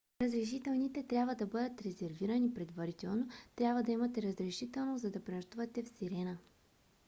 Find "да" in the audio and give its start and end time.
1.35-1.45, 3.83-3.91, 5.11-5.23